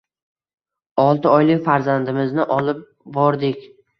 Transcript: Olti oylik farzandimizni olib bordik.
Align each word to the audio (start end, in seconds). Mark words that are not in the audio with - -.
Olti 1.03 1.29
oylik 1.33 1.61
farzandimizni 1.69 2.47
olib 2.57 2.83
bordik. 3.19 3.63